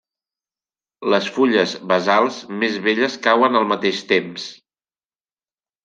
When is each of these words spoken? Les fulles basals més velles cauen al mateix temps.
Les 1.15 1.27
fulles 1.35 1.75
basals 1.93 2.41
més 2.65 2.81
velles 2.89 3.21
cauen 3.29 3.61
al 3.61 3.71
mateix 3.77 4.05
temps. 4.17 4.53